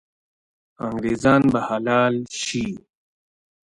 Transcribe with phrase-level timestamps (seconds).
[0.85, 2.13] انګریزان به حلال
[2.45, 2.65] سي.